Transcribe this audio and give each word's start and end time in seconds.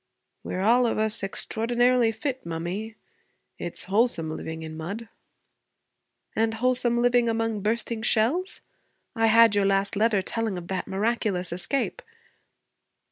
'We're 0.43 0.61
all 0.63 0.87
of 0.87 0.97
us 0.97 1.21
extraordinarily 1.23 2.11
fit, 2.11 2.43
mummy. 2.43 2.95
It's 3.59 3.83
wholesome, 3.83 4.31
living 4.31 4.63
in 4.63 4.75
mud.' 4.75 5.07
'And 6.35 6.55
wholesome 6.55 6.99
living 6.99 7.29
among 7.29 7.61
bursting 7.61 8.01
shells? 8.01 8.61
I 9.15 9.27
had 9.27 9.53
your 9.53 9.65
last 9.67 9.95
letter 9.95 10.23
telling 10.23 10.57
of 10.57 10.69
that 10.69 10.87
miraculous 10.87 11.53
escape.' 11.53 12.01